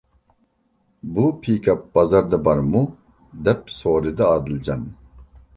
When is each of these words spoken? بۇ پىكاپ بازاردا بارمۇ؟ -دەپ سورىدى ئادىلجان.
بۇ 1.17 1.25
پىكاپ 1.43 1.83
بازاردا 1.99 2.39
بارمۇ؟ 2.49 2.83
-دەپ 3.49 3.73
سورىدى 3.77 4.27
ئادىلجان. 4.31 4.91